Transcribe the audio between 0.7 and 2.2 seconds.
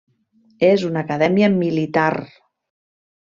una acadèmia militar.